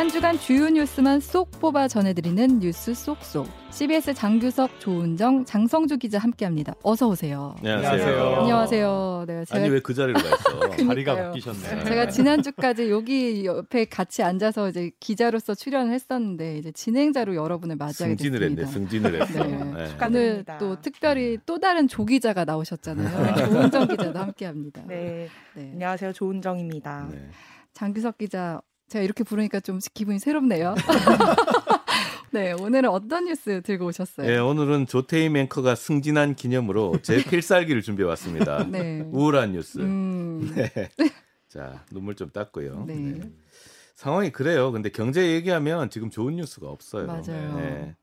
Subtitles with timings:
[0.00, 3.46] 한 주간 주요 뉴스만 쏙 뽑아 전해드리는 뉴스 쏙쏙.
[3.70, 6.72] CBS 장규석, 조은정, 장성주 기자 함께합니다.
[6.82, 7.54] 어서 오세요.
[7.58, 8.34] 안녕하세요.
[8.40, 9.24] 안녕하세요.
[9.26, 10.18] 네, 제가, 아니 왜 그 자리로?
[10.18, 10.88] 그러니까요.
[10.88, 11.84] 자리가 바뀌셨네.
[11.84, 18.16] 제가 지난 주까지 여기 옆에 같이 앉아서 이제 기자로서 출연을 했었는데 이제 진행자로 여러분을 맞이하게
[18.16, 18.62] 승진을 됐습니다.
[18.62, 18.72] 했네.
[18.72, 19.44] 승진을 했어.
[19.44, 19.64] 네.
[19.84, 20.06] 네.
[20.06, 20.44] 오늘.
[20.58, 23.34] 또 특별히 또 다른 조 기자가 나오셨잖아요.
[23.50, 24.80] 조은정 기자도 함께합니다.
[24.86, 25.70] 네, 네.
[25.74, 26.14] 안녕하세요.
[26.14, 27.08] 조은정입니다.
[27.12, 27.28] 네.
[27.74, 30.74] 장규석 기자 제가 이렇게 부르니까 좀 기분이 새롭네요.
[32.32, 34.26] 네, 오늘은 어떤 뉴스 들고 오셨어요?
[34.26, 38.64] 네, 오늘은 조태임 앵커가 승진한 기념으로 제 필살기를 준비해 왔습니다.
[38.68, 39.00] 네.
[39.12, 39.78] 우울한 뉴스.
[39.78, 40.70] 음, 네.
[41.48, 42.84] 자, 눈물 좀 닦고요.
[42.86, 42.94] 네.
[42.96, 43.32] 네.
[43.94, 44.72] 상황이 그래요.
[44.72, 47.06] 근데 경제 얘기하면 지금 좋은 뉴스가 없어요.
[47.06, 47.56] 맞아요.
[47.58, 47.96] 네.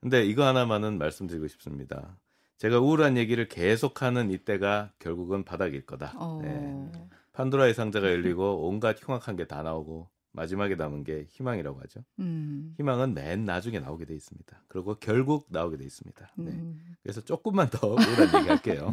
[0.00, 2.18] 근데 이거 하나만은 말씀드리고 싶습니다.
[2.58, 6.12] 제가 우울한 얘기를 계속하는 이때가 결국은 바닥일 거다.
[6.16, 6.92] 어, 네.
[7.32, 12.04] 판도라의 상자가 열리고 온갖 흉악한 게 다 나오고 마지막에 남은 게 희망이라고 하죠.
[12.18, 14.62] 음, 희망은 맨 나중에 나오게 돼 있습니다.
[14.68, 16.32] 그리고 결국 나오게 돼 있습니다.
[16.36, 16.50] 네.
[16.50, 16.96] 음.
[17.02, 18.92] 그래서 조금만 더 우울한 얘기 할게요.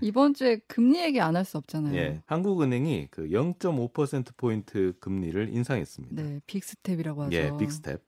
[0.00, 1.94] 이번 주에 금리 얘기 안 할 수 없잖아요.
[1.94, 2.22] 예.
[2.26, 6.22] 한국은행이 그 0.5% 포인트 금리를 인상했습니다.
[6.22, 7.36] 네, big step이라고 하죠.
[7.36, 8.02] 예, big step.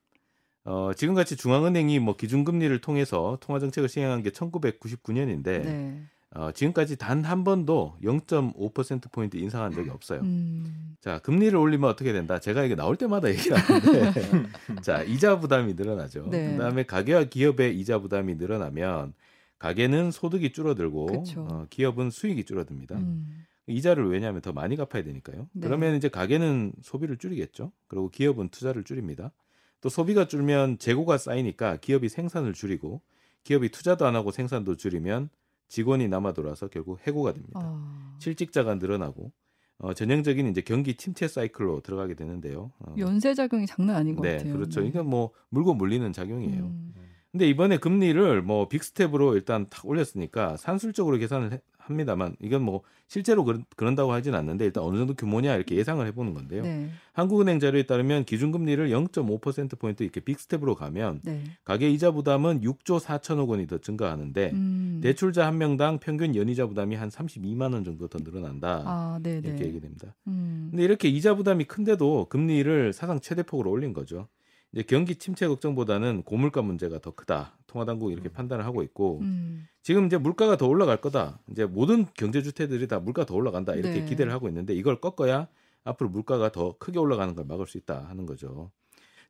[0.65, 6.03] 어, 지금같이 중앙은행이 뭐 기준금리를 통해서 통화 정책을 시행한 게 1999년인데 네.
[6.34, 10.21] 어, 지금까지 단 한 번도 0.5% 포인트 인상한 적이 없어요.
[10.21, 12.39] 음, 자, 금리를 올리면 어떻게 된다?
[12.39, 14.12] 제가 이게 나올 때마다 얘기하는데,
[14.83, 16.29] 자, 이자 부담이 늘어나죠.
[16.31, 16.53] 네.
[16.53, 19.15] 그다음에 가계와 기업의 이자 부담이 늘어나면
[19.59, 21.47] 가계는 소득이 줄어들고 그쵸.
[21.51, 22.97] 어, 기업은 수익이 줄어듭니다.
[22.97, 25.49] 음, 이자를 왜냐하면 더 많이 갚아야 되니까요.
[25.53, 25.67] 네.
[25.67, 27.73] 그러면 이제 가계는 소비를 줄이겠죠.
[27.89, 29.33] 그리고 기업은 투자를 줄입니다.
[29.81, 33.01] 또 소비가 줄면 재고가 쌓이니까 기업이 생산을 줄이고
[33.45, 35.31] 기업이 투자도 안 하고 생산도 줄이면
[35.69, 37.61] 직원이 남아 돌아서 결국 해고가 됩니다.
[37.63, 39.33] 어, 실직자가 늘어나고
[39.79, 42.73] 어, 전형적인 이제 경기 침체 사이클로 들어가게 되는데요.
[42.81, 44.55] 어, 연쇄 작용이 장난 아닌 것 네, 같아요.
[44.55, 44.83] 그렇죠.
[44.83, 46.65] 이건 뭐 물고 물리는 작용이에요.
[46.65, 46.95] 음,
[47.31, 52.82] 근데 이번에 금리를 뭐 big step으로 일단 탁 올렸으니까 산술적으로 계산을 해- 합니다만 이건 뭐
[53.06, 56.62] 실제로 그런, 그런다고 하진 않는데 일단 어느 정도 규모냐 이렇게 예상을 해보는 건데요.
[56.62, 61.43] 네, 한국은행 자료에 따르면 기준금리를 0.5% 포인트 이렇게 big step으로 가면 네.
[61.65, 66.97] 가계 이자 부담은 6조 4천억 원이 더 증가하는데 음, 대출자 한 명당 평균 연이자 부담이
[66.97, 68.82] 한 32만 원 정도 더 늘어난다.
[68.84, 69.66] 아, 네, 이렇게 네.
[69.66, 70.15] 얘기됩니다.
[70.27, 74.28] 음, 근데 이렇게 이자 부담이 큰데도 금리를 사상 최대폭으로 올린 거죠.
[74.73, 77.56] 이제 경기 침체 걱정보다는 고물가 문제가 더 크다.
[77.67, 81.39] 통화당국이 이렇게 판단을 하고 있고 음, 지금 이제 물가가 더 올라갈 거다.
[81.51, 84.05] 이제 모든 경제 주체들이 다 물가 더 올라간다 이렇게 네.
[84.05, 85.49] 기대를 하고 있는데 이걸 꺾어야
[85.84, 88.71] 앞으로 물가가 더 크게 올라가는 걸 막을 수 있다 하는 거죠.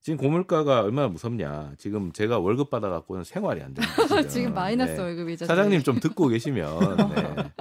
[0.00, 1.74] 지금 고물가가 얼마나 무섭냐.
[1.76, 3.88] 지금 제가 월급 받아갖고는 생활이 안 거죠.
[4.28, 4.98] 지금 마이너스 네.
[5.00, 5.46] 월급이죠.
[5.46, 7.52] 사장님 좀 듣고 계시면 네.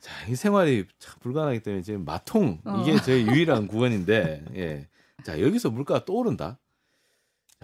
[0.00, 3.00] 자, 이 생활이 참 불가능하기 때문에 지금 마통 이게 어.
[3.00, 4.88] 제 유일한 구원인데 예.
[5.24, 6.58] 자, 여기서 물가가 또 오른다.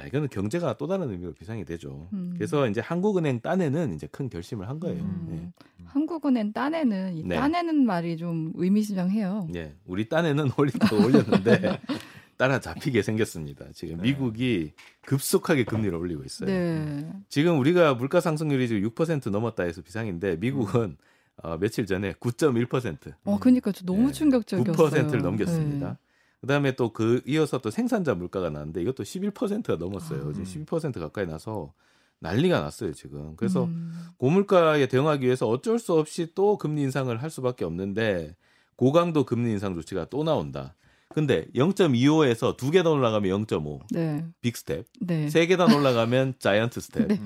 [0.01, 2.09] 자, 이거는 경제가 또 다른 의미로 비상이 되죠.
[2.15, 2.33] 음.
[2.35, 5.03] 그래서 이제 한국은행 딴에는 이제 큰 결심을 한 거예요.
[5.03, 5.53] 음,
[5.85, 7.37] 한국은행 딴에는 이 네.
[7.37, 9.49] 딴에는 말이 좀 의미심장해요.
[9.55, 9.59] 예.
[9.59, 9.75] 예.
[9.85, 11.81] 우리 딴에는 올리다 올렸는데
[12.39, 13.67] 따라잡히게 생겼습니다.
[13.75, 14.05] 지금 네.
[14.05, 14.73] 미국이
[15.03, 16.49] 급속하게 금리를 올리고 있어요.
[16.49, 17.07] 네.
[17.29, 20.97] 지금 우리가 물가 상승률이 지금 6% 넘었다 해서 비상인데 미국은
[21.43, 24.13] 어, 며칠 전에 9.1%, 어, 그러니까 저 너무 네.
[24.13, 25.09] 충격적이었어요.
[25.09, 25.99] 9%를 넘겼습니다.
[26.43, 26.47] 네.
[26.47, 30.29] 그다음에 또 그 이어서 또 생산자 물가가 나왔는데 이것도 11%가 넘었어요.
[30.29, 30.33] 아.
[30.33, 31.73] 지금 12% 가까이 나서
[32.21, 33.35] 난리가 났어요 지금.
[33.37, 38.37] 그래서 음, 고물가에 대응하기 위해서 어쩔 수 없이 또 금리 인상을 할 수밖에 없는데
[38.77, 40.75] 고강도 금리 인상 조치가 또 나온다.
[41.13, 44.25] 근데 0.25에서 두 계단 올라가면 0.5 네.
[44.41, 45.29] big step, 네.
[45.29, 47.09] 세 계단 올라가면 giant step.
[47.09, 47.21] 네.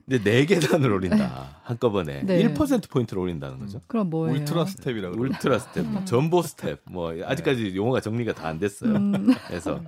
[0.00, 0.04] 음.
[0.08, 2.42] 근데 네 계단을 올린다 한꺼번에 네.
[2.52, 3.80] 1% 포인트를 올린다는 거죠.
[3.86, 4.36] 그럼 뭐예요?
[4.38, 5.20] ultra step이라고.
[5.20, 8.96] ultra step, jumbo step, 뭐 아직까지 용어가 정리가 다 안 됐어요.
[8.96, 9.12] 음,
[9.46, 9.80] 그래서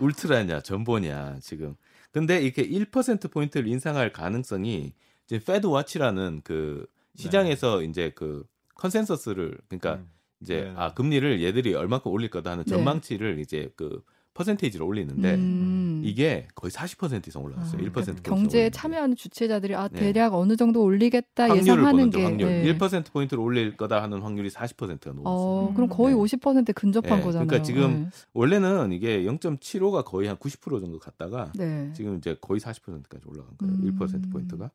[0.00, 1.74] ultra냐 jumbo냐 지금.
[2.12, 4.94] 근데 이렇게 1% 포인트를 인상할 가능성이
[5.26, 8.44] 이제 FedWatch라는 그 시장에서 이제 그
[8.76, 10.08] consensus를 그러니까 음.
[10.40, 10.72] 이제 네.
[10.76, 12.70] 아 금리를 얘들이 얼마큼 올릴 거다 하는 네.
[12.70, 14.02] 전망치를 이제 그
[14.36, 16.02] percentage를 올리는데 음.
[16.04, 17.80] 이게 거의 40% 이상 올라갔어요.
[17.80, 18.70] 아, 1% 그러니까 경제에.
[18.70, 19.98] 참여하는 주체자들이 아 네.
[19.98, 22.48] 대략 어느 정도 올리겠다 예상하는 게죠 확률.
[22.48, 22.78] 네.
[22.78, 25.24] 1% 포인트를 올릴 거다 하는 확률이 40%가 넘었어요.
[25.24, 26.20] 어, 그럼 거의 네.
[26.20, 27.46] 50% 근접한 네, 거잖아요.
[27.46, 31.66] 그러니까 지금 원래는 이게 0.75가 거의 한 90% 정도 갔다가 네.
[31.66, 31.92] 네.
[31.94, 33.74] 지금 이제 거의 40%까지 올라간 거예요.
[33.74, 33.98] 음.
[33.98, 34.70] 1% 포인트가.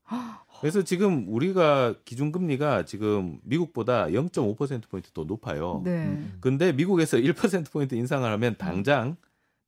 [0.60, 5.82] 그래서 지금 우리가 기준 금리가 지금 미국보다 0.5% 포인트 더 높아요.
[5.84, 5.92] 네.
[6.06, 6.34] 음.
[6.40, 9.16] 근데 미국에서 1% 포인트 인상을 하면 당장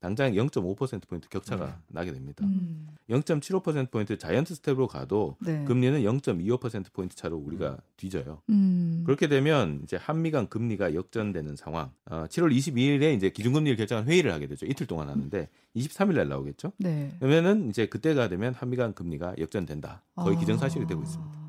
[0.04, 1.74] 당장 0.5% 포인트 격차가 음.
[1.88, 2.46] 나게 됩니다.
[2.46, 2.90] 음.
[3.10, 5.64] 0.75% 포인트 giant step으로 가도 네.
[5.64, 8.42] 금리는 0.25% 포인트 차로 우리가 뒤져요.
[8.50, 9.04] 음.
[9.06, 11.90] 그렇게 되면 이제 한미 간 금리가 역전되는 상황.
[12.04, 14.66] 어, 7월 22일에 이제 기준금리를 결정한 회의를 하게 되죠.
[14.66, 16.74] 이틀 동안 하는데 23일 날 나오겠죠.
[16.80, 17.16] 네.
[17.20, 20.04] 그러면은 이제 그때가 되면 한미 간 금리가 역전된다.
[20.16, 20.40] 거의 아.
[20.42, 21.43] 기정사실이 되고 있습니다.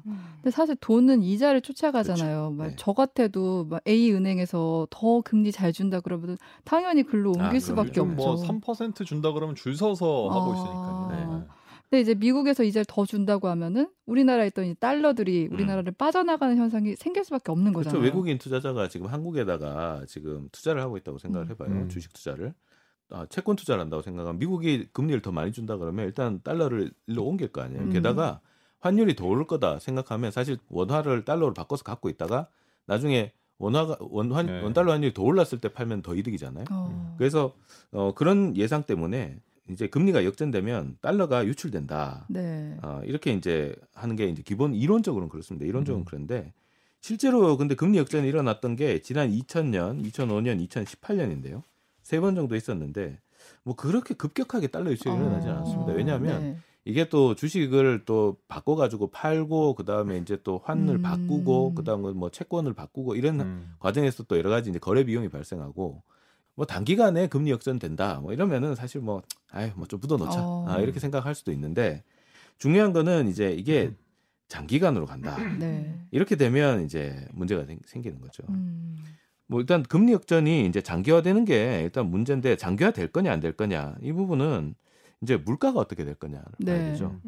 [0.44, 2.50] 근데 사실 돈은 이자를 쫓아가잖아요.
[2.50, 2.76] 막 네.
[2.76, 7.60] 저 같아도 막 A 은행에서 더 금리 잘 준다 그러면 당연히 글로 옮길 아.
[7.60, 8.44] 수밖에 요즘 없죠.
[8.44, 10.54] 뭐3% 준다 그러면 줄 서서 하고 아.
[10.54, 11.38] 있으니까요.
[11.38, 11.46] 네.
[11.88, 17.24] 근데 이제 미국에서 이자를 더 준다고 하면은 우리나라에 있던 이 달러들이 우리나라를 빠져나가는 현상이 생길
[17.24, 17.72] 수밖에 없는 음.
[17.72, 17.88] 그렇죠.
[17.88, 18.04] 거잖아요.
[18.04, 21.50] 외국인 투자자가 지금 한국에다가 지금 투자를 하고 있다고 생각을 음.
[21.52, 21.70] 해봐요.
[21.70, 21.88] 음.
[21.88, 22.52] 주식 투자를.
[23.08, 27.48] 아, 채권 투자를 한다고 생각하면 미국이 금리를 더 많이 준다 그러면 일단 달러를 일로 옮길
[27.48, 27.84] 거 아니에요.
[27.84, 27.90] 음.
[27.90, 28.40] 게다가
[28.84, 32.48] 환율이 더 오를 거다 생각하면 사실 원화를 달러로 바꿔서 갖고 있다가
[32.84, 34.60] 나중에 원화가 원환 네.
[34.60, 36.66] 원달러 환율이 더 올랐을 때 팔면 더 이득이잖아요.
[36.70, 37.14] 어.
[37.16, 37.54] 그래서
[37.92, 39.38] 어, 그런 예상 때문에
[39.70, 42.26] 이제 금리가 역전되면 달러가 유출된다.
[42.28, 42.76] 네.
[42.82, 45.64] 어, 이렇게 이제 하는 게 이제 기본 이론적으로는 그렇습니다.
[45.64, 46.04] 이론적으로는 음.
[46.06, 46.52] 그런데
[47.00, 51.62] 실제로 근데 금리 역전이 일어났던 게 지난 2000년, 2005년, 2018년인데요.
[52.02, 53.18] 세 번 정도 있었는데
[53.62, 55.92] 뭐 그렇게 급격하게 달러 유출이 일어나지 않았습니다.
[55.92, 56.56] 어, 왜냐하면 네.
[56.86, 61.02] 이게 또 주식을 또 바꿔 가지고 팔고 그 다음에 이제 또 환을 음.
[61.02, 63.74] 바꾸고 그 다음에 뭐 채권을 바꾸고 이런 음.
[63.78, 66.02] 과정에서 또 여러 가지 이제 거래 비용이 발생하고
[66.56, 70.66] 뭐 단기간에 금리 역전 된다 뭐 이러면은 사실 뭐 아유 뭐좀 묻어 놓자 어.
[70.68, 72.04] 아, 이렇게 생각할 수도 있는데
[72.58, 73.92] 중요한 거는 이제 이게
[74.48, 75.98] 장기간으로 간다 네.
[76.10, 78.42] 이렇게 되면 이제 문제가 생- 생기는 거죠.
[78.50, 78.96] 음.
[79.46, 83.96] 뭐 일단 금리 역전이 이제 장기화되는 게 일단 문제인데 장기화 될 거냐 안 될 거냐
[84.02, 84.74] 이 부분은
[85.24, 86.78] 이제 물가가 어떻게 될 거냐 네.
[86.78, 87.18] 봐야 되죠.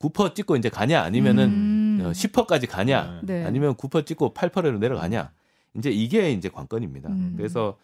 [0.00, 2.02] 9% 찍고 이제 가냐 아니면은 음.
[2.04, 3.44] 어, 10%까지 가냐 네.
[3.44, 5.32] 아니면 9% 찍고 8%로 내려가냐
[5.78, 7.08] 이제 이게 이제 관건입니다.
[7.08, 7.34] 음.
[7.36, 7.78] 그래서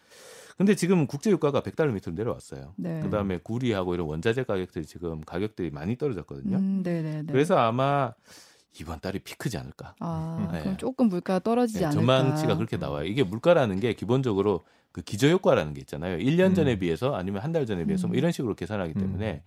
[0.57, 2.73] 근데 지금 국제 유가가 100달러 밑으로 내려왔어요.
[2.77, 2.99] 네.
[3.01, 6.57] 그다음에 구리하고 이런 원자재 가격들이 지금 가격들이 많이 떨어졌거든요.
[6.57, 7.31] 음, 네네네.
[7.31, 8.13] 그래서 아마
[8.79, 9.95] 이번 달이 피크지 않을까.
[9.99, 10.61] 아, 네.
[10.61, 11.99] 그럼 조금 물가 떨어지지 네, 않을까.
[11.99, 13.05] 전망치가 그렇게 나와요.
[13.05, 16.17] 이게 물가라는 게 기본적으로 그 기저 효과라는 게 있잖아요.
[16.17, 16.79] 1년 전에 음.
[16.79, 18.17] 비해서 아니면 한 달 전에 비해서 뭐 음.
[18.17, 19.43] 이런 식으로 계산하기 때문에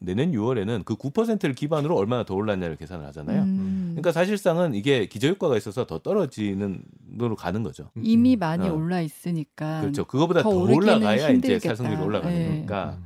[0.00, 3.42] 내년 6월에는 그 9%를 기반으로 얼마나 더 올랐냐를 계산을 하잖아요.
[3.42, 3.86] 음.
[3.92, 6.82] 그러니까 사실상은 이게 기저 효과가 있어서 더 떨어지는
[7.22, 7.90] 으로 가는 거죠.
[8.02, 8.74] 이미 많이 어.
[8.74, 9.80] 올라 있으니까.
[9.82, 10.04] 그렇죠.
[10.04, 11.68] 그거보다 더 더, 올라가야 이제 힘들겠다.
[11.76, 12.48] 살성률이 올라가는 네.
[12.48, 12.98] 거니까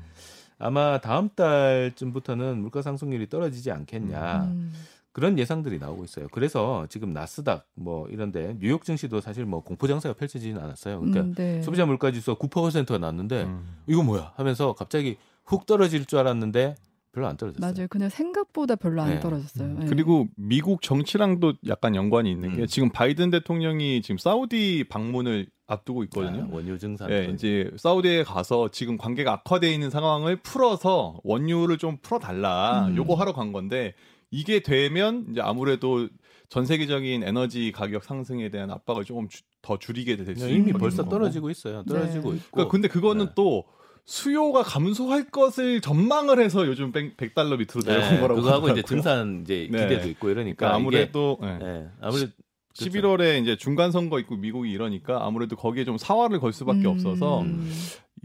[0.59, 4.45] 아마 다음 달쯤부터는 물가 상승률이 떨어지지 않겠냐.
[4.45, 4.73] 음.
[5.19, 6.29] 그런 예상들이 나오고 있어요.
[6.31, 11.01] 그래서 지금 나스닥 뭐 이런데 뉴욕 증시도 사실 뭐 공포 장세가 펼쳐지지는 않았어요.
[11.01, 11.61] 그러니까 음, 네.
[11.61, 13.65] 소비자 물가 지수가 9%가 났는데 음.
[13.89, 16.77] 이거 뭐야 하면서 갑자기 훅 떨어질 줄 알았는데
[17.11, 17.69] 별로 안 떨어졌어요.
[17.69, 17.89] 맞아요.
[17.89, 19.19] 그냥 생각보다 별로 안 네.
[19.19, 19.79] 떨어졌어요.
[19.81, 19.87] 네.
[19.87, 22.67] 그리고 미국 정치랑도 약간 연관이 있는 게 음.
[22.69, 26.45] 지금 바이든 대통령이 지금 사우디 방문을 앞두고 있거든요.
[26.45, 27.11] 아, 원유 증산.
[27.11, 32.87] 예, 이제 사우디에 가서 지금 관계가 악화돼 있는 상황을 풀어서 원유를 좀 풀어 달라.
[32.87, 32.97] 음.
[32.97, 33.95] 요거 하러 간 건데
[34.31, 36.09] 이게 되면 이제 아무래도
[36.49, 41.11] 전 세계적인 에너지 가격 상승에 대한 압박을 조금 주- 더 줄이게 될수 이미 벌써 거고.
[41.17, 41.83] 떨어지고 있어요.
[41.87, 42.37] 떨어지고 네.
[42.39, 42.51] 있고.
[42.53, 43.33] 그러니까 근데 그거는 네.
[43.35, 43.65] 또
[44.07, 48.83] 수요가 감소할 것을 전망을 해서 요즘 100 달러 밑으로 내려온 네, 거라고 그거하고 이제.
[48.83, 49.83] 증산 이제 네.
[49.89, 51.47] 기대도 있고 이러니까 그러니까 아무래도 예.
[51.47, 52.33] 이게, 예, 아무래도
[52.79, 52.99] 그렇죠.
[52.99, 56.87] 11월에 이제 중간 선거 있고 미국이 이러니까 아무래도 거기에 좀 사활을 걸 수밖에 음.
[56.87, 57.71] 없어서 음.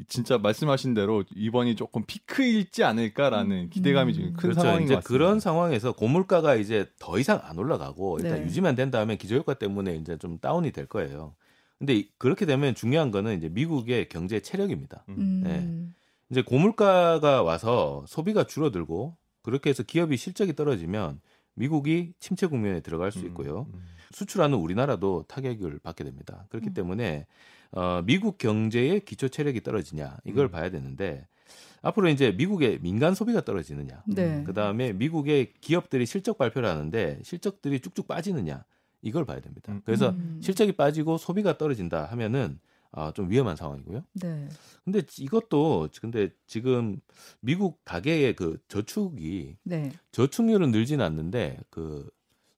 [0.08, 4.62] 진짜 말씀하신 대로 이번이 조금 피크일지 않을까라는 기대감이 지금 큰 그렇죠.
[4.62, 5.08] 상황인 이제 것 같습니다.
[5.26, 8.46] 그런 상황에서 고물가가 이제 더 이상 안 올라가고 일단 네.
[8.46, 11.36] 유지만 된 다음에 기저효과 때문에 이제 좀 다운이 될 거예요.
[11.80, 15.04] 근데 이- 그렇게 되면 중요한 거는 이제 미국의 경제 체력입니다.
[15.10, 15.42] 음.
[15.44, 15.94] 네.
[16.30, 21.20] 이제 고물가가 와서 소비가 줄어들고 그렇게 해서 기업이 실적이 떨어지면
[21.56, 23.68] 미국이 침체 국면에 들어갈 수 있고요.
[23.70, 23.86] 음, 음.
[24.12, 26.46] 수출하는 우리나라도 타격을 받게 됩니다.
[26.50, 26.74] 그렇기 음.
[26.74, 27.28] 때문에
[27.74, 30.52] 어, 미국 경제의 기초 체력이 떨어지냐 이걸 음.
[30.52, 31.28] 봐야 되는데
[31.82, 34.44] 앞으로 이제 미국의 민간 소비가 떨어지느냐, 네.
[34.46, 38.64] 그 다음에 미국의 기업들이 실적 발표를 하는데 실적들이 쭉쭉 빠지느냐
[39.02, 39.74] 이걸 봐야 됩니다.
[39.74, 39.82] 음.
[39.86, 40.40] 그래서 음.
[40.42, 42.60] 실적이 빠지고 소비가 떨어진다 하면은
[42.96, 44.04] 아, 좀 위험한 상황이고요.
[44.14, 44.48] 네.
[44.86, 47.02] 근데 이것도 근데 지금
[47.42, 49.92] 미국 가계의 그 저축이 네.
[50.12, 52.08] 저축률은 늘지는 않는데 그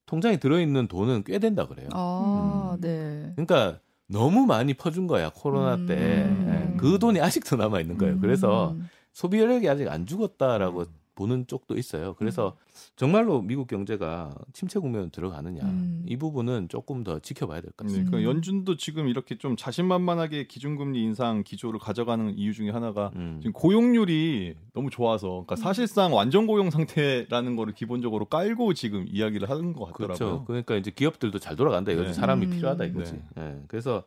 [0.06, 1.88] 통장에 들어 있는 돈은 꽤 된다 그래요.
[1.94, 3.32] 아, 네.
[3.36, 5.86] 그러니까 너무 많이 퍼준 거야 코로나 음.
[5.86, 5.96] 때.
[5.96, 8.20] 예, 그 돈이 아직도 남아 있는 거예요.
[8.20, 8.88] 그래서 음.
[9.14, 10.86] 소비 여력이 아직 안 죽었다라고
[11.16, 12.14] 보는 쪽도 있어요.
[12.18, 12.56] 그래서
[12.96, 16.04] 정말로 미국 경제가 침체 국면 들어가느냐 음.
[16.08, 18.12] 이 부분은 조금 더 지켜봐야 될것 네, 같습니다.
[18.12, 18.36] 그러니까 음.
[18.36, 23.40] 연준도 지금 이렇게 좀 자신만만하게 기준금리 인상 기조를 가져가는 이유 중에 하나가 음.
[23.42, 29.74] 지금 고용률이 너무 좋아서 그러니까 사실상 완전 고용 상태라는 거를 기본적으로 깔고 지금 이야기를 하는
[29.74, 30.18] 것 같더라고요.
[30.18, 30.46] 그렇죠.
[30.46, 32.14] 그러니까 이제 기업들도 잘 돌아간다 이거지 네.
[32.14, 32.52] 사람이 음.
[32.52, 33.14] 필요하다 이거지.
[33.36, 33.44] 네.
[33.44, 34.04] 예, 그래서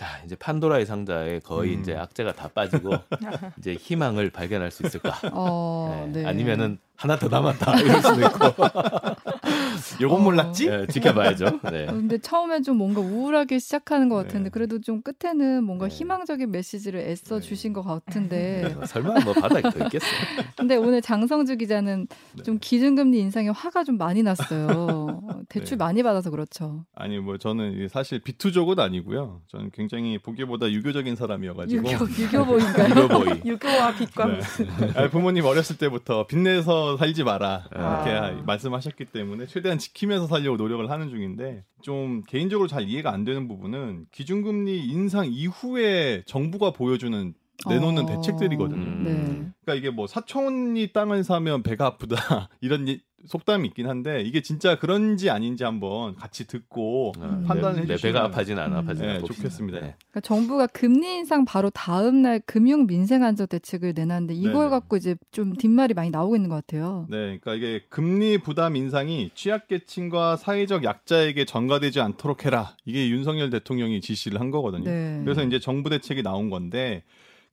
[0.00, 1.80] 자 이제 판도라의 상자에 거의 음.
[1.82, 2.94] 이제 악재가 다 빠지고
[3.60, 5.20] 이제 희망을 발견할 수 있을까?
[5.30, 6.22] 어, 네.
[6.22, 6.26] 네.
[6.26, 8.64] 아니면은 하나 더 남았다 이럴 수도 있고
[10.00, 10.24] 요건 어.
[10.24, 10.66] 몰랐지?
[10.68, 11.60] 네, 지켜봐야죠.
[11.70, 11.84] 네.
[11.88, 14.50] 어, 근데 처음에 좀 뭔가 우울하게 시작하는 것 같은데 네.
[14.50, 15.94] 그래도 좀 끝에는 뭔가 네.
[15.94, 17.46] 희망적인 메시지를 애써 네.
[17.46, 20.10] 주신 것 같은데 어, 설마 뭐 바닥에 더 있겠어요?
[20.56, 22.42] 근데 오늘 장성주 기자는 네.
[22.42, 25.22] 좀 기준금리 인상에 화가 좀 많이 났어요.
[25.48, 25.84] 대출 네.
[25.84, 26.84] 많이 받아서 그렇죠.
[26.94, 29.42] 아니 뭐 저는 사실 비투족은 아니고요.
[29.48, 32.88] 저는 굉장히 보기보다 유교적인 사람이어가지고 유교 유교보인가요?
[32.90, 33.42] 유교보이.
[33.44, 34.40] 유교와 빛과 네.
[34.94, 38.42] 아니, 부모님 어렸을 때부터 빚내서 살지 마라 이렇게 아.
[38.46, 43.48] 말씀하셨기 때문에 최대한 지 키면서 살려고 노력을 하는 중인데 좀 개인적으로 잘 이해가 안 되는
[43.48, 47.34] 부분은 기준금리 인상 이후에 정부가 보여주는
[47.68, 48.80] 내놓는 어, 대책들이거든요.
[48.82, 49.02] 음.
[49.04, 49.52] 네.
[49.64, 54.78] 그러니까 이게 뭐 사촌이 땅을 사면 배가 아프다 이런 이- 속담이 있긴 한데 이게 진짜
[54.78, 57.44] 그런지 아닌지 한번 같이 듣고 음.
[57.46, 58.76] 판단을 내, 내 해주시면 배가 아파진 안 음.
[58.78, 59.18] 아파진 네.
[59.20, 59.78] 좋겠습니다.
[59.80, 59.94] 네.
[59.98, 64.68] 그러니까 정부가 금리 인상 바로 다음 날 금융 민생 안정 대책을 내놨는데 이걸 네네.
[64.70, 67.06] 갖고 이제 좀 뒷말이 많이 나오고 있는 것 같아요.
[67.10, 72.74] 네, 그러니까 이게 금리 부담 인상이 취약계층과 사회적 약자에게 전가되지 않도록 해라.
[72.84, 74.84] 이게 윤석열 대통령이 지시를 한 거거든요.
[74.84, 75.20] 네.
[75.24, 77.02] 그래서 이제 정부 대책이 나온 건데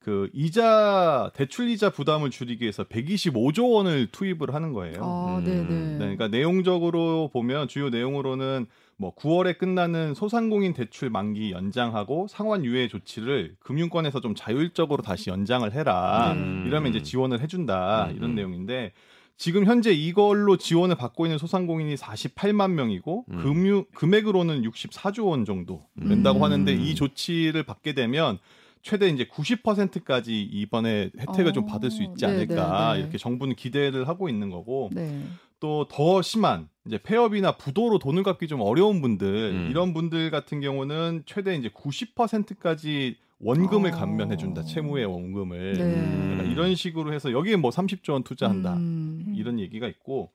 [0.07, 5.03] 그 이자 대출 이자 부담을 줄이기 위해서 125조 원을 투입을 하는 거예요.
[5.03, 5.43] 아, 음.
[5.43, 5.67] 네, 네.
[5.67, 12.87] 네, 그러니까 내용적으로 보면 주요 내용으로는 뭐 9월에 끝나는 소상공인 대출 만기 연장하고 상환 유예
[12.87, 16.31] 조치를 금융권에서 좀 자율적으로 다시 연장을 해라.
[16.37, 16.63] 음.
[16.65, 18.15] 이러면 이제 지원을 해준다 음.
[18.15, 18.93] 이런 내용인데
[19.35, 23.43] 지금 현재 이걸로 지원을 받고 있는 소상공인이 48만 명이고 음.
[23.43, 26.43] 금융 금액으로는 64조 원 정도 된다고 음.
[26.43, 28.39] 하는데 이 조치를 받게 되면
[28.87, 32.99] 최대 이제 90%까지 이번에 혜택을 어, 좀 받을 수 있지 네, 않을까 네, 네.
[33.01, 35.23] 이렇게 정부는 기대를 하고 있는 거고 네.
[35.59, 39.67] 또더 심한 이제 폐업이나 부도로 돈을 갚기 좀 어려운 분들 음.
[39.69, 43.97] 이런 분들 같은 경우는 최대 이제 90%까지 원금을 어.
[43.97, 46.35] 감면해 준다 채무의 원금을 네.
[46.37, 49.33] 그러니까 이런 식으로 해서 여기에 뭐 30조 원 투자한다 음.
[49.35, 50.31] 이런 얘기가 있고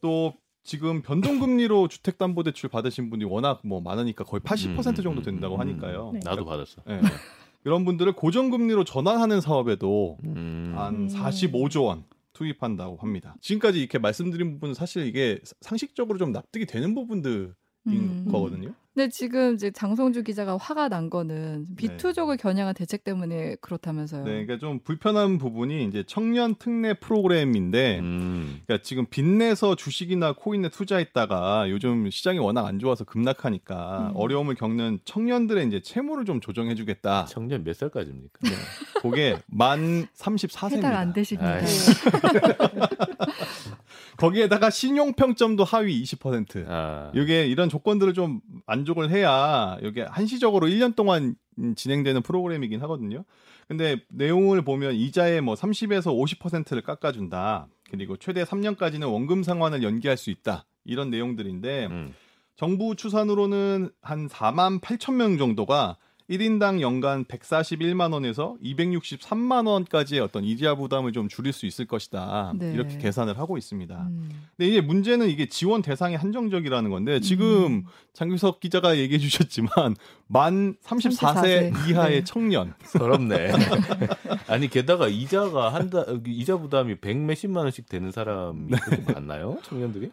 [0.00, 0.32] 또
[0.62, 5.60] 지금 변동금리로 주택담보대출 받으신 분이 워낙 뭐 많으니까 거의 80% 정도 된다고 음.
[5.60, 6.12] 하니까요.
[6.14, 6.20] 네.
[6.24, 6.82] 나도 받았어.
[6.88, 7.00] 예.
[7.64, 10.72] 이런 분들을 고정금리로 전환하는 사업에도 음.
[10.76, 11.08] 한 음.
[11.08, 13.36] 45조 원 투입한다고 합니다.
[13.40, 17.54] 지금까지 이렇게 말씀드린 부분은 사실 이게 상식적으로 좀 납득이 되는 부분들인
[17.86, 18.26] 음.
[18.30, 18.74] 거거든요.
[18.94, 21.76] 근데 지금 이제 장성주 기자가 화가 난 거는 네.
[21.76, 24.24] 비투족을 겨냥한 대책 때문에 그렇다면서요.
[24.24, 28.60] 네, 그러니까 좀 불편한 부분이 이제 청년 특례 프로그램인데 음.
[28.66, 34.16] 그러니까 지금 빚내서 주식이나 코인에 투자했다가 요즘 시장이 워낙 안 좋아서 급락하니까 음.
[34.16, 37.24] 어려움을 겪는 청년들의 이제 채무를 좀 조정해주겠다.
[37.30, 38.40] 청년 몇 살까지입니까?
[38.42, 38.50] 네.
[39.00, 40.76] 그게 만 34세입니다.
[40.76, 41.60] 해당 안 되십니다.
[44.16, 46.66] 거기에다가 신용평점도 하위 20%.
[46.68, 47.10] 아.
[47.14, 53.24] 이게 이런 조건들을 좀 만족을 해야 이게 한시적으로 1년 동안 음, 진행되는 프로그램이긴 하거든요.
[53.68, 57.68] 근데 내용을 보면 이자의 뭐 30에서 50%를 깎아준다.
[57.90, 60.64] 그리고 최대 3년까지는 원금 상환을 연기할 수 있다.
[60.84, 62.14] 이런 내용들인데 음.
[62.56, 65.96] 정부 추산으로는 한 4만 8천 명 정도가
[66.30, 72.52] 1인당 연간 141만 원에서 263만 원까지의 어떤 이자 부담을 좀 줄일 수 있을 것이다.
[72.56, 72.72] 네.
[72.72, 73.94] 이렇게 계산을 하고 있습니다.
[73.96, 74.30] 음.
[74.56, 77.84] 근데 이제 문제는 이게 지원 대상이 한정적이라는 건데 지금 음.
[78.12, 81.88] 장규석 기자가 얘기해 주셨지만 만 34세, 34세.
[81.90, 82.24] 이하의 네.
[82.24, 83.52] 청년 서럽네.
[84.48, 89.12] 아니 게다가 이자가 한다 이자 부담이 백 몇십만 원씩 되는 사람이 네.
[89.12, 89.58] 많나요?
[89.64, 90.10] 청년들이?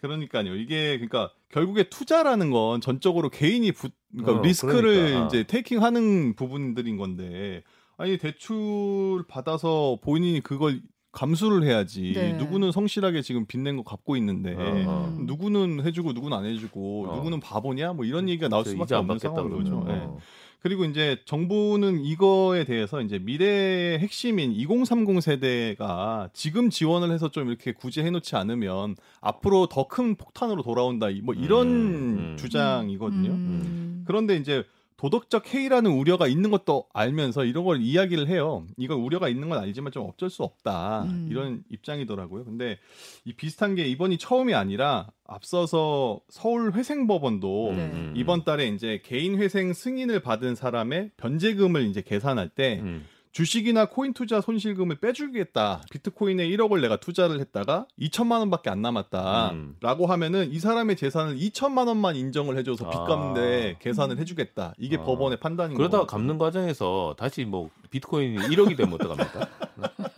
[0.00, 0.54] 그러니까요.
[0.54, 5.26] 이게 그러니까 결국에 투자라는 건 전적으로 개인이 부, 그러니까 어, 리스크를 그러니까.
[5.26, 7.62] 이제 테이킹하는 부분들인 건데
[7.96, 10.80] 아니 대출 받아서 본인이 그걸
[11.12, 12.12] 감수를 해야지.
[12.14, 12.32] 네.
[12.34, 15.14] 누구는 성실하게 지금 빚낸 거 갚고 있는데 어, 어.
[15.16, 15.26] 음.
[15.26, 17.16] 누구는 해주고 누구는 안 해주고 어.
[17.16, 19.80] 누구는 바보냐 뭐 이런 얘기가 나올 저 수밖에 없는 상황인 거죠.
[19.80, 19.96] 그러면.
[19.96, 20.04] 예.
[20.04, 20.18] 어.
[20.60, 27.72] 그리고 이제 정부는 이거에 대해서 이제 미래의 핵심인 2030 세대가 지금 지원을 해서 좀 이렇게
[27.72, 32.36] 굳이 해놓지 않으면 앞으로 더 큰 폭탄으로 돌아온다 뭐 이런 음, 음.
[32.38, 33.30] 주장이거든요.
[33.30, 34.04] 음.
[34.06, 34.64] 그런데 이제
[34.98, 38.66] 도덕적 해이라는 우려가 있는 것도 알면서 이런 걸 이야기를 해요.
[38.76, 41.04] 이건 우려가 있는 건 알지만 좀 어쩔 수 없다.
[41.04, 41.28] 음.
[41.30, 42.44] 이런 입장이더라고요.
[42.44, 42.78] 근데
[43.24, 47.90] 이 비슷한 게 이번이 처음이 아니라 앞서서 서울 회생법원도 네.
[47.92, 48.12] 음.
[48.16, 53.06] 이번 달에 이제 개인 회생 승인을 받은 사람의 변제금을 이제 계산할 때 음.
[53.38, 55.82] 주식이나 코인 투자 손실금을 빼주겠다.
[55.92, 59.50] 비트코인에 1억을 내가 투자를 했다가 2천만 원밖에 안 남았다.
[59.52, 59.76] 음.
[59.80, 63.04] 라고 하면은 이 사람의 재산을 2천만 원만 인정을 해줘서 빚 아.
[63.04, 64.74] 갚는데 계산을 해주겠다.
[64.76, 65.04] 이게 아.
[65.04, 66.18] 법원의 판단인 그러다가 거거든요.
[66.18, 69.48] 갚는 과정에서 다시 뭐 비트코인이 1억이 되면 어떡합니까?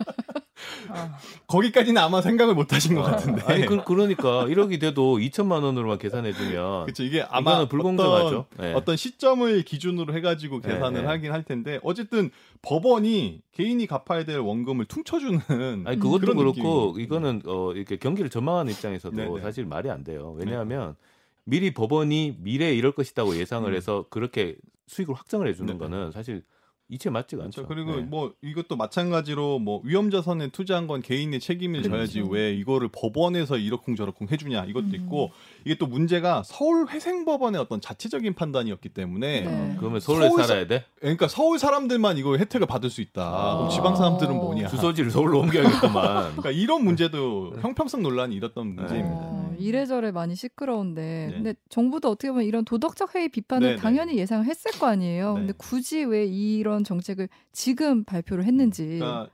[0.93, 1.17] 아,
[1.47, 3.41] 거기까지는 아마 생각을 못 하신 것 아, 같은데.
[3.45, 7.03] 아니 그, 그러니까 1억이 돼도 2천만 원으로만 계산해 주면 그렇죠.
[7.03, 8.45] 이게 아마 불공정하죠.
[8.51, 8.73] 어떤, 네.
[8.73, 11.07] 어떤 시점을 기준으로 해가지고 네, 계산을 네.
[11.07, 12.29] 하긴 할 텐데 어쨌든
[12.61, 18.71] 법원이 개인이 갚아야 될 원금을 퉁쳐주는 아니 그것도 그렇고 느낌이- 이거는 어 이렇게 경기를 전망하는
[18.71, 19.41] 입장에서도 네, 네.
[19.41, 20.35] 사실 말이 안 돼요.
[20.37, 20.95] 왜냐하면
[21.43, 23.75] 미리 법원이 미래에 이럴 것이다고 예상을 음.
[23.75, 24.55] 해서 그렇게
[24.87, 25.79] 수익을 확정을 해주는 네, 네.
[25.79, 26.43] 거는 사실
[26.91, 27.65] 이체 맞지가 않죠.
[27.65, 27.85] 그렇죠.
[27.85, 28.05] 그리고 네.
[28.05, 32.31] 뭐 이것도 마찬가지로 뭐 위험자산에 투자한 건 개인의 책임을 져야지 그렇죠.
[32.31, 34.95] 왜 이거를 법원에서 이러쿵저러쿵 해주냐 이것도 음.
[34.95, 35.31] 있고
[35.63, 39.75] 이게 또 문제가 서울 회생법원의 어떤 자체적인 판단이었기 때문에 네.
[39.79, 40.83] 그러면 서울에 서울 살아야 돼?
[40.99, 43.21] 그러니까 서울 사람들만 이거 혜택을 받을 수 있다.
[43.23, 43.55] 아.
[43.55, 44.67] 그럼 지방 사람들은 뭐냐?
[44.67, 46.35] 주소지를 서울로 옮겨야겠구만.
[46.35, 49.17] 그러니까 이런 문제도 형평성 논란이 일었던 문제입니다.
[49.17, 51.33] 어, 이래저래 많이 시끄러운데 네.
[51.33, 53.81] 근데 정부도 어떻게 보면 이런 도덕적 해이 비판을 네, 네.
[53.81, 55.33] 당연히 예상을 했을 거 아니에요.
[55.33, 55.39] 네.
[55.39, 58.85] 근데 굳이 왜 이런 정책을 지금 발표를 했는지.
[58.99, 59.29] 그러니까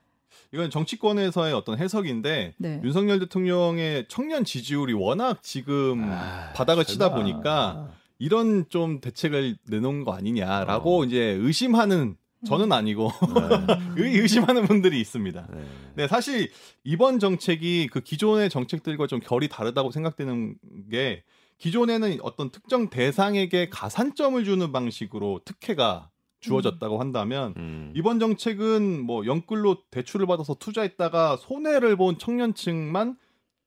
[0.54, 2.82] 이건 정치권에서의 어떤 해석인데 네.
[2.84, 7.14] 윤석열 대통령의 청년 지지율이 워낙 지금 아, 바닥을 치다.
[7.14, 11.06] 보니까 이런 좀 대책을 내놓은 거 아니냐라고 어.
[11.06, 12.16] 이제 의심하는
[12.46, 13.76] 저는 아니고 네.
[14.04, 15.48] 의- 의심하는 분들이 있습니다.
[15.52, 15.66] 네.
[15.96, 16.50] 네, 사실
[16.84, 20.56] 이번 정책이 그 기존의 정책들과 좀 결이 다르다고 생각되는
[20.92, 21.24] 게
[21.58, 27.92] 기존에는 어떤 특정 대상에게 가산점을 주는 방식으로 특혜가 주어졌다고 한다면 음.
[27.96, 33.18] 이번 정책은 뭐 영끌로 대출을 받아서 투자했다가 손해를 본 청년층만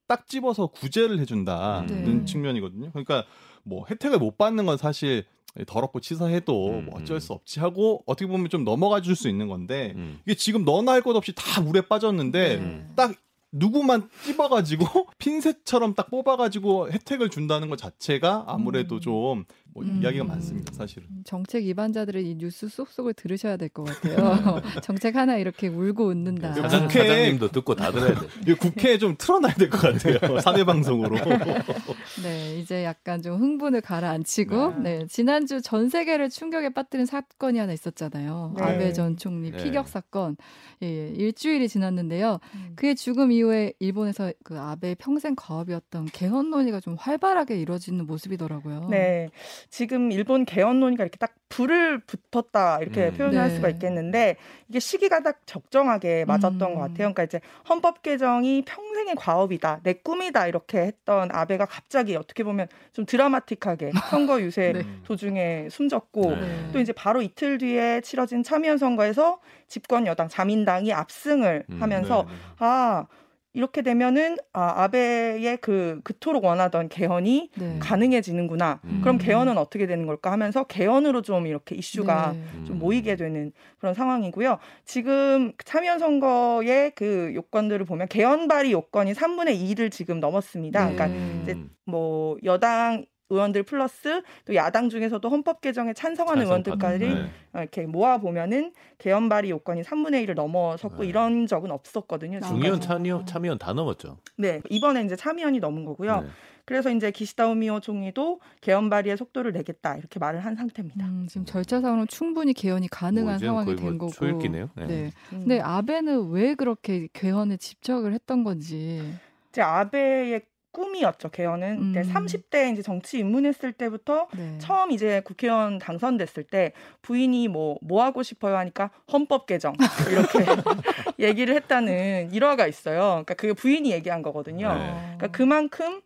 [0.07, 2.25] 딱 집어서 구제를 해준다는 네.
[2.25, 2.91] 측면이거든요.
[2.93, 3.25] 그러니까
[3.65, 5.25] 뭐 혜택을 못 받는 건 사실
[5.67, 7.21] 더럽고 치사해도 음, 뭐 어쩔 음.
[7.21, 10.21] 수 없지 하고 어떻게 보면 좀 넘어가 줄 수 있는 건데 음.
[10.25, 12.87] 이게 지금 너나 할 것 없이 다 물에 빠졌는데 네.
[12.97, 13.15] 딱
[13.53, 14.85] 누구만 찝어가지고
[15.19, 19.01] 핀셋처럼 딱 뽑아가지고 혜택을 준다는 것 자체가 아무래도 음.
[19.01, 20.01] 좀뭐 음.
[20.03, 21.07] 이야기가 많습니다, 사실은.
[21.25, 24.61] 정책 위반자들은 이 뉴스 쏙쏙을 들으셔야 될 것 같아요.
[24.83, 26.53] 정책 하나 이렇게 울고 웃는다.
[26.55, 28.55] 사장, 국회- 사장 님도 듣고 다 들어야 돼.
[28.55, 31.17] 국회에 좀 틀어놔야 될 것 같아요, 사내 방송으로.
[32.23, 34.99] 네, 이제 약간 좀 흥분을 가라앉히고, 네.
[35.01, 35.07] 네.
[35.07, 38.55] 지난주 전 세계를 충격에 빠뜨린 사건이 하나 있었잖아요.
[38.57, 38.63] 네.
[38.63, 39.63] 아베 전 총리 네.
[39.63, 40.37] 피격 사건.
[40.83, 42.39] 예, 일주일이 지났는데요.
[42.55, 42.73] 음.
[42.75, 48.89] 그의 죽음 이후에 일본에서 그 아베 평생 과업이었던 개헌 논의가 좀 활발하게 이루어지는 모습이더라고요.
[48.91, 49.29] 네.
[49.69, 53.15] 지금 일본 개헌 논의가 이렇게 딱 불을 붙었다 이렇게 음.
[53.17, 53.55] 표현할 네.
[53.57, 54.37] 수가 있겠는데
[54.69, 56.75] 이게 시기가 딱 적정하게 맞았던 음.
[56.75, 56.95] 것 같아요.
[56.97, 63.05] 그러니까 이제 헌법 개정이 평생의 과업이다, 내 꿈이다 이렇게 했던 아베가 갑자기 어떻게 보면 좀
[63.05, 64.83] 드라마틱하게 선거 유세 네.
[65.05, 66.71] 도중에 숨졌고 네.
[66.73, 72.33] 또 이제 바로 이틀 뒤에 치러진 참여연 선거에서 집권 여당 자민당이 압승을 음, 하면서 네,
[72.33, 72.39] 네.
[72.59, 73.07] 아
[73.53, 77.79] 이렇게 되면은 아, 아베의 그 그토록 원하던 개헌이 네.
[77.81, 78.81] 가능해지는구나.
[78.85, 79.01] 음.
[79.03, 82.39] 그럼 개헌은 어떻게 되는 걸까 하면서 개헌으로 좀 이렇게 이슈가 네.
[82.55, 82.65] 음.
[82.65, 84.59] 좀 모이게 되는 그런 상황이고요.
[84.85, 90.87] 지금 참여연 선거의 그 요건들을 보면 개헌 발의 요건이 3분의 2를 지금 넘었습니다.
[90.87, 90.95] 네.
[90.95, 91.41] 그러니까 음.
[91.43, 97.31] 이제 뭐 여당 의원들 플러스 또 야당 중에서도 헌법 개정에 찬성하는 찬성 의원들까지 네.
[97.53, 101.09] 어, 이렇게 모아 보면은 개헌 발의 요건이 3분의 1을 넘어섰고 네.
[101.09, 102.41] 이런 적은 없었거든요.
[102.41, 102.89] 중의원 지금까지.
[102.89, 104.19] 참여 참여원 다 넘었죠.
[104.37, 106.21] 네 이번에 이제 참여연이 넘은 거고요.
[106.23, 106.29] 네.
[106.67, 111.05] 그래서 이제 기시다 우미오 총리도 개헌 발의의 속도를 내겠다 이렇게 말을 한 상태입니다.
[111.07, 114.13] 음, 지금 절차상으로 충분히 개헌이 가능한 뭐 상황이 거의 된뭐 거고.
[114.13, 114.69] 초읽기네요.
[114.77, 114.87] 네.
[114.87, 115.11] 네.
[115.33, 115.41] 음.
[115.41, 119.03] 근데 아베는 왜 그렇게 개헌에 집착을 했던 건지.
[119.51, 121.79] 이제 아베의 꿈이었죠 개헌은.
[121.79, 121.93] 음.
[121.93, 124.59] 그때 30대 이제 정치 입문했을 때부터 네.
[124.59, 129.75] 처음 이제 국회의원 당선됐을 때 부인이 뭐뭐 하고 싶어요 하니까 헌법 개정
[130.11, 130.39] 이렇게
[131.19, 133.01] 얘기를 했다는 일화가 있어요.
[133.01, 134.75] 그러니까 그게 부인이 얘기한 거거든요.
[134.75, 134.91] 네.
[135.17, 136.01] 그러니까 그만큼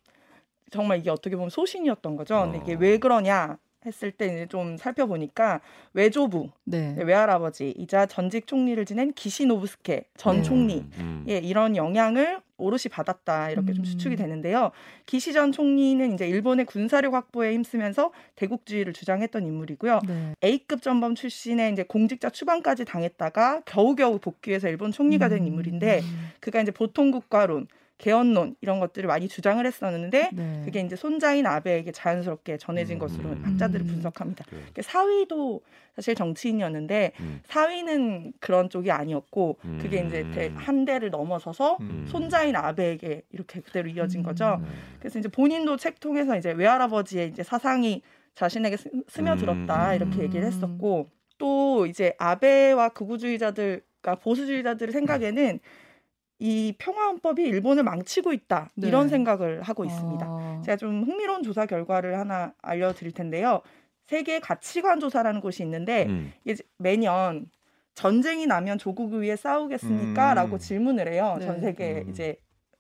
[0.70, 2.40] 정말 이게 어떻게 보면 소신이었던 거죠.
[2.42, 2.79] 근데 이게 어.
[2.79, 5.60] 왜 그러냐 했을 때 이제 좀 살펴보니까
[5.92, 6.94] 외조부 네.
[6.98, 10.42] 외할아버지이자 전직 총리를 지낸 기시노부스케 전 네.
[10.42, 11.24] 총리 음.
[11.28, 13.84] 예, 이런 영향을 오롯이 받았다 이렇게 좀 음.
[13.84, 14.70] 추측이 되는데요.
[15.06, 20.00] 기시 전 총리는 이제 일본의 군사력 확보에 힘쓰면서 대국주의를 주장했던 인물이고요.
[20.06, 20.34] 네.
[20.44, 25.48] A급 전범 출신의 이제 공직자 추방까지 당했다가 겨우겨우 복귀해서 일본 총리가 된 음.
[25.48, 26.02] 인물인데
[26.40, 27.66] 그가 이제 보통 국가론,
[27.98, 30.62] 개헌론 이런 것들을 많이 주장을 했었는데 네.
[30.64, 32.98] 그게 이제 손자인 아베에게 자연스럽게 전해진 음.
[32.98, 33.42] 것으로 음.
[33.44, 33.90] 학자들은 음.
[33.92, 34.44] 분석합니다.
[34.48, 34.61] 그래.
[34.70, 35.61] 이게 사위도
[35.94, 37.40] 사실 정치인이었는데 음.
[37.44, 40.33] 사위는 그런 쪽이 아니었고 그게 이제 음.
[40.35, 42.07] 대- 한 대를 넘어서서 음.
[42.09, 44.24] 손자인 아베에게 이렇게 그대로 이어진 음.
[44.24, 44.59] 거죠.
[44.61, 44.68] 네.
[44.98, 48.02] 그래서 이제 본인도 책 통해서 이제 외할아버지의 이제 사상이
[48.35, 49.94] 자신에게 스, 스며들었다 음.
[49.94, 55.61] 이렇게 얘기를 했었고 또 이제 아베와 극우주의자들 그러니까 보수주의자들의 생각에는
[56.44, 58.88] 이 평화헌법이 일본을 망치고 있다 네.
[58.88, 60.26] 이런 생각을 하고 있습니다.
[60.28, 60.61] 아.
[60.62, 63.62] 제가 좀 흥미로운 조사 결과를 하나 알려드릴 텐데요.
[64.07, 66.35] 세계 가치관 조사라는 곳이 있는데 음.
[66.44, 67.46] 이게 매년
[67.94, 70.59] 전쟁이 나면 조국 위에 싸우겠습니까?라고 음.
[70.59, 71.37] 질문을 해요.
[71.38, 71.46] 네.
[71.46, 72.11] 전 세계 음.
[72.11, 72.37] 이제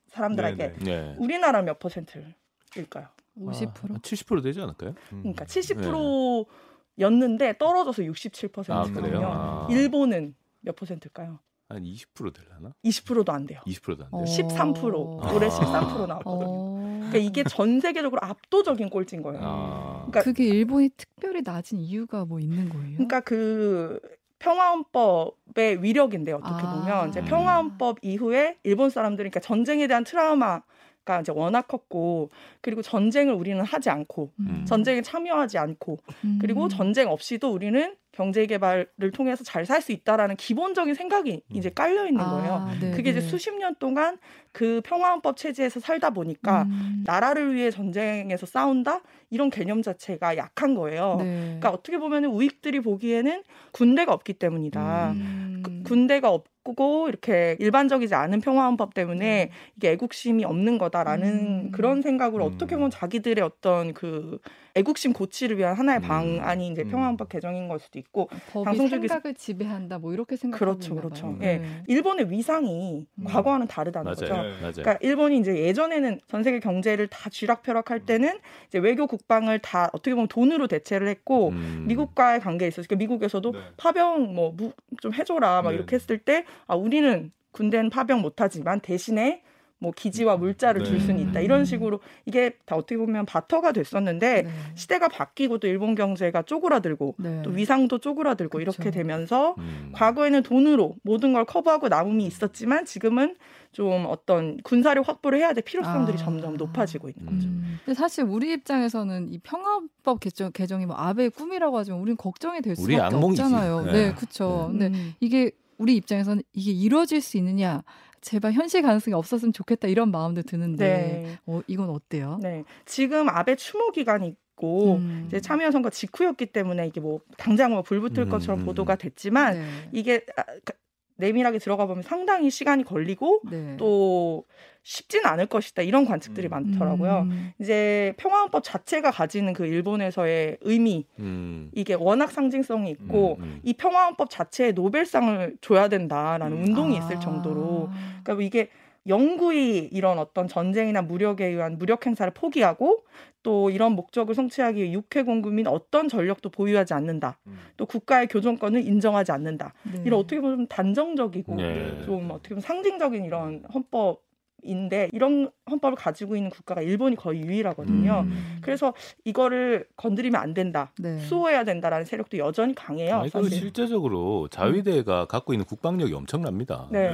[0.08, 1.16] 사람들에게 네.
[1.18, 3.08] 우리나라 몇 퍼센트일까요?
[3.38, 3.94] 50%?
[3.94, 4.94] 아, 70% 되지 않을까요?
[5.14, 5.20] 음.
[5.22, 9.26] 그러니까 70%였는데 떨어져서 67%거든요.
[9.26, 9.30] 아?
[9.30, 9.66] 아.
[9.70, 11.38] 일본은 몇 퍼센트일까요?
[11.74, 12.74] 한 20% 되려나?
[12.84, 13.60] 20%도 안 돼요.
[13.66, 14.24] 20%도 안 어.
[14.24, 14.36] 돼요.
[14.48, 15.50] 13% 올해 아.
[15.50, 16.22] 13% 나왔거든요.
[16.24, 16.74] 어.
[17.10, 19.40] 그러니까 이게 전 세계적으로 압도적인 꼴찌인 거예요.
[19.42, 19.92] 아.
[20.06, 22.92] 그러니까- 그게 일본이 특별히 낮은 이유가 뭐 있는 거예요?
[22.94, 24.00] 그러니까 그
[24.38, 26.74] 평화헌법의 위력인데 어떻게 아.
[26.80, 27.24] 보면 이제 음.
[27.24, 30.62] 평화헌법 이후에 일본 사람들이 그러니까 전쟁에 대한 트라우마
[31.04, 32.30] 가 이제 워낙 컸고
[32.62, 34.64] 그리고 전쟁을 우리는 하지 않고 음.
[34.66, 36.38] 전쟁에 참여하지 않고 음.
[36.40, 42.06] 그리고 전쟁 없이도 우리는 경제 개발을 통해서 잘 살 수 있다라는 기본적인 생각이 이제 깔려
[42.06, 42.52] 있는 거예요.
[42.54, 43.26] 아, 네, 그게 이제 네.
[43.26, 44.18] 수십 년 동안
[44.52, 47.02] 그 평화헌법 체제에서 살다 보니까 음.
[47.04, 51.16] 나라를 위해 전쟁에서 싸운다 이런 개념 자체가 약한 거예요.
[51.18, 51.24] 네.
[51.44, 55.12] 그러니까 어떻게 보면 우익들이 보기에는 군대가 없기 때문이다.
[55.12, 55.62] 음.
[55.84, 61.28] 그- 군대가 없고 이렇게 일반적이지 않은 평화헌법 때문에 이게 애국심이 없는 거다라는
[61.66, 61.70] 음.
[61.72, 62.52] 그런 생각으로 음.
[62.54, 64.38] 어떻게 보면 자기들의 어떤 그
[64.76, 66.02] 애국심 고취를 위한 하나의 음.
[66.02, 66.90] 방안이 이제 음.
[66.90, 71.38] 평화헌법 개정인 걸 수도 있고 법이 방송국이- 생각을 지배한다 뭐 이렇게 생각하고 그렇죠, 그렇죠.
[71.42, 71.58] 예.
[71.58, 71.82] 네.
[71.86, 73.24] 일본의 위상이 음.
[73.24, 74.16] 과거와는 다르다는 맞아요.
[74.16, 74.34] 거죠.
[74.34, 74.50] 네.
[74.60, 74.72] 맞아요.
[74.72, 80.12] 그러니까 일본이 이제 예전에는 전 세계 경제를 다 쥐락펴락할 때는 이제 외교 국방을 다 어떻게
[80.14, 81.84] 보면 돈으로 대체를 했고 음.
[81.86, 83.58] 미국과의 관계에 있어서 그러니까 미국에서도 네.
[83.76, 84.54] 파병 뭐
[85.00, 85.96] 좀 해줘라 막 네, 이렇게 네.
[85.96, 89.42] 했을 때 아 우리는 군대는 파병 못하지만 대신에
[89.78, 90.88] 뭐 기지와 물자를 네.
[90.88, 94.50] 줄 수는 있다 이런 식으로 이게 다 어떻게 보면 바터가 됐었는데 네.
[94.74, 97.42] 시대가 바뀌고 또 일본 경제가 쪼그라들고 네.
[97.42, 98.90] 또 위상도 쪼그라들고 이렇게 그쵸.
[98.92, 99.90] 되면서 음.
[99.92, 103.36] 과거에는 돈으로 모든 걸 커버하고 남음이 있었지만 지금은
[103.72, 106.24] 좀 어떤 군사력 확보를 해야 될 필요성들이 아.
[106.24, 107.48] 점점 높아지고 있는 거죠.
[107.48, 107.78] 음.
[107.84, 112.74] 근데 사실 우리 입장에서는 이 평화법 개정, 개정이 뭐 아베의 꿈이라고 하지만 우리는 걱정이 될
[112.78, 113.16] 우리 수밖에.
[113.16, 113.82] 없잖아요.
[113.86, 113.92] 네.
[113.92, 114.68] 네, 그렇죠.
[114.70, 115.14] 근데 음.
[115.20, 117.82] 이게 우리 입장에서는 이게 이루어질 수 있느냐?
[118.24, 120.86] 제발 현실 가능성이 없었으면 좋겠다 이런 마음도 드는데
[121.24, 121.38] 네.
[121.46, 122.38] 어, 이건 어때요?
[122.42, 122.64] 네.
[122.86, 125.24] 지금 아베 추모 기간이 있고 음.
[125.28, 128.30] 이제 참여 선거 직후였기 때문에 이게 뭐 당장 뭐 불 붙을 음.
[128.30, 129.64] 것처럼 보도가 됐지만 네.
[129.92, 130.72] 이게 아, 그-
[131.16, 133.76] 내밀하게 들어가 보면 상당히 시간이 걸리고 네.
[133.76, 134.44] 또
[134.82, 136.50] 쉽지는 않을 것이다 이런 관측들이 음.
[136.50, 137.26] 많더라고요.
[137.30, 137.52] 음.
[137.58, 141.70] 이제 평화헌법 자체가 가지는 그 일본에서의 의미 음.
[141.72, 143.60] 이게 워낙 상징성이 있고 음, 음.
[143.62, 146.64] 이 평화헌법 자체에 노벨상을 줘야 된다라는 음.
[146.64, 147.04] 운동이 아.
[147.04, 148.68] 있을 정도로 그러니까 뭐 이게
[149.06, 153.04] 영구히 이런 어떤 전쟁이나 무력에 의한 무력 행사를 포기하고
[153.44, 157.38] 또 이런 목적을 성취하기 위해 육해 공군민 어떤 전력도 보유하지 않는다.
[157.46, 157.58] 음.
[157.76, 159.74] 또 국가의 교정권을 인정하지 않는다.
[159.84, 160.02] 네.
[160.04, 162.02] 이런 어떻게 보면 좀 단정적이고 네.
[162.04, 164.24] 좀 어떻게 보면 상징적인 이런 헌법
[164.62, 168.24] 인데 이런 헌법을 가지고 있는 국가가 일본이 거의 유일하거든요.
[168.26, 168.58] 음.
[168.62, 168.94] 그래서
[169.26, 170.90] 이거를 건드리면 안 된다.
[170.98, 171.18] 네.
[171.18, 173.20] 수호해야 된다라는 세력도 여전히 강해요.
[173.24, 173.58] 그 사실.
[173.58, 176.88] 실제적으로 자위대가 갖고 있는 국방력이 엄청납니다.
[176.90, 177.10] 네.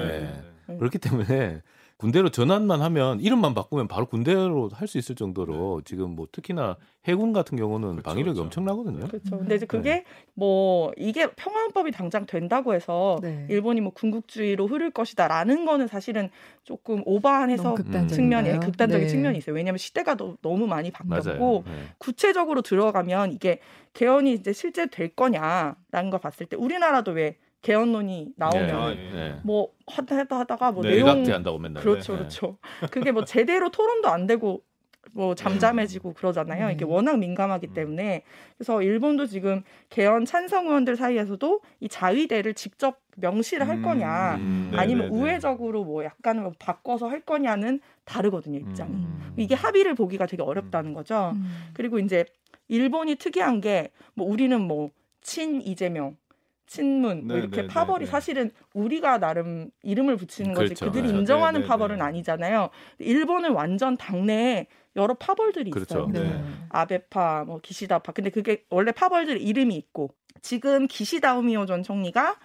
[0.68, 0.76] 네.
[0.78, 1.60] 그렇기 때문에
[2.00, 7.32] 군대로 전환만 하면 이름만 바꾸면 바로 군대로 할 수 있을 정도로 지금 뭐 특히나 해군
[7.32, 8.42] 같은 경우는 그렇죠, 방위력이 그렇죠.
[8.44, 9.06] 엄청나거든요.
[9.06, 9.38] 그렇죠.
[9.38, 13.46] 근데 이제 그게 뭐 이게 평화헌법이 당장 된다고 해서 네.
[13.50, 16.30] 일본이 뭐 군국주의로 흐를 것이다라는 거는 사실은
[16.64, 17.74] 조금 오버한 해서?
[18.08, 19.12] 측면이 극단적인 네.
[19.12, 19.54] 측면이 있어요.
[19.54, 20.90] 왜냐하면 시대가 너, 너무 많이.
[20.90, 21.72] 바뀌었고 네.
[21.98, 23.60] 구체적으로 들어가면 이게
[23.92, 28.72] 개헌이 이제 실제 될 거냐라는 걸 봤을 때 우리나라도 왜 개헌론이 나오면 네.
[28.72, 29.12] 아, 네.
[29.14, 29.40] 예.
[29.44, 31.82] 뭐 하다 하다 하다가 뭐 네, 내용 한다고 맨날.
[31.82, 32.18] 그렇죠, 네.
[32.20, 32.58] 그렇죠.
[32.90, 34.62] 그게 뭐 제대로 토론도 안 되고
[35.12, 36.68] 뭐 잠잠해지고 그러잖아요.
[36.68, 36.72] 네.
[36.74, 37.74] 이게 워낙 민감하기 음.
[37.74, 38.22] 때문에
[38.56, 44.70] 그래서 일본도 지금 개헌 찬성 의원들 사이에서도 이 자위대를 직접 명시를 할 음, 거냐 음.
[44.74, 45.22] 아니면 네, 네, 네.
[45.22, 48.92] 우회적으로 뭐 약간 뭐 바꿔서 할 거냐는 다르거든요 입장이.
[48.92, 49.34] 음.
[49.36, 51.32] 이게 합의를 보기가 되게 어렵다는 거죠.
[51.34, 51.70] 음.
[51.74, 52.24] 그리고 이제
[52.68, 56.16] 일본이 특이한 게 뭐 우리는 뭐친 이재명
[56.70, 58.10] 친문 뭐 네, 이렇게 네, 네, 파벌이 네.
[58.10, 60.86] 사실은 우리가 나름 이름을 붙이는 거지 그렇죠.
[60.86, 62.02] 그들이 네, 인정하는 파벌은 네.
[62.02, 62.70] 아니잖아요.
[63.00, 66.08] 일본은 완전 당내에 여러 파벌들이 그렇죠.
[66.08, 66.08] 있어요.
[66.12, 66.30] 네.
[66.30, 66.44] 네.
[66.68, 68.12] 아베파, 뭐 기시다파.
[68.12, 72.36] 근데 그게 원래 파벌들 이름이 있고 지금 기시다 후미오 전 총리가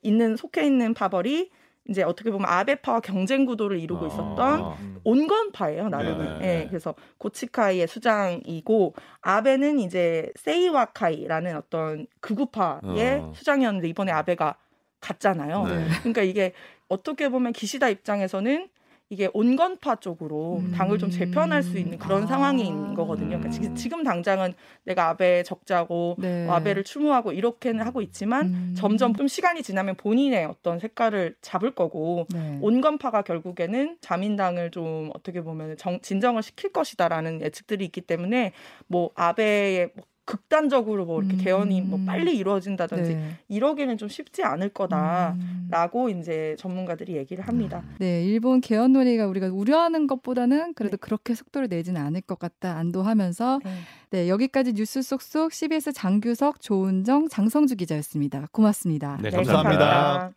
[0.00, 1.50] 있는 속해 있는 파벌이
[1.88, 4.08] 이제 어떻게 보면 아베파와 경쟁 구도를 이루고 아.
[4.08, 5.00] 있었던 음.
[5.04, 6.38] 온건파예요 나름은.
[6.40, 6.62] 네.
[6.62, 13.32] 예, 그래서 고치카이의 수장이고 아베는 이제 세이와카이라는 어떤 극우파의 어.
[13.34, 14.56] 수장이었는데 이번에 아베가
[15.00, 15.64] 갔잖아요.
[15.64, 15.86] 네.
[16.00, 16.52] 그러니까 이게
[16.88, 18.68] 어떻게 보면 기시다 입장에서는
[19.08, 20.72] 이게 온건파 쪽으로 음.
[20.72, 22.26] 당을 좀 재편할 수 있는 그런 아.
[22.26, 23.38] 상황이 있는 거거든요.
[23.38, 26.46] 그러니까 지- 지금 당장은 내가 아베 적자고 네.
[26.46, 28.74] 뭐 아베를 추모하고 이렇게는 하고 있지만 음.
[28.76, 32.58] 점점 좀 시간이 지나면 본인의 어떤 색깔을 잡을 거고 네.
[32.60, 38.52] 온건파가 결국에는 자민당을 좀 어떻게 보면 정, 진정을 시킬 것이다라는 예측들이 있기 때문에
[38.88, 41.38] 뭐 아베의 뭐 극단적으로 뭐 이렇게 음.
[41.38, 43.30] 개헌이 뭐 빨리 이루어진다든지 네.
[43.48, 44.70] 이러기는 좀 쉽지 않을 음.
[44.74, 47.82] 거다라고 이제 전문가들이 얘기를 합니다.
[47.98, 53.60] 네, 일본 개헌 논의가 우리가 우려하는 것보다는 그래도 그렇게 속도를 내지는 않을 것 같다 안도하면서
[53.64, 53.70] 네.
[54.10, 58.48] 네 여기까지 뉴스 쏙쏙 CBS 장규석, 조은정, 장성주 기자였습니다.
[58.50, 59.18] 고맙습니다.
[59.22, 59.78] 네, 네, 감사합니다.
[59.78, 60.36] 감사합니다.